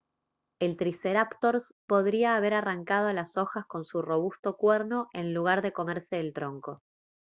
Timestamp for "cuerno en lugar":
4.57-5.61